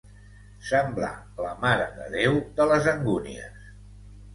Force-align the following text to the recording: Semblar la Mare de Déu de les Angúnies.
Semblar 0.69 1.11
la 1.47 1.53
Mare 1.67 1.87
de 2.01 2.11
Déu 2.19 2.43
de 2.59 2.71
les 2.75 2.93
Angúnies. 2.97 3.75